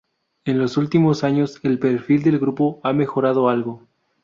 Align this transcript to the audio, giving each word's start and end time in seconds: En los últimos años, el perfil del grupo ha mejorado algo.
En 0.45 0.57
los 0.57 0.77
últimos 0.77 1.23
años, 1.23 1.59
el 1.61 1.77
perfil 1.77 2.23
del 2.23 2.39
grupo 2.39 2.79
ha 2.83 2.91
mejorado 2.91 3.49
algo. 3.49 3.85